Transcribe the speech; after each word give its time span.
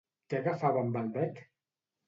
Què 0.33 0.37
agafava 0.39 0.81
amb 0.85 0.99
el 1.03 1.13
bec? 1.21 1.39